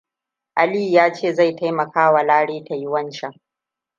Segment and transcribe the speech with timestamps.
[0.55, 3.33] Aliyuaa ya ce zai taimakawa Lare ta yi wancan.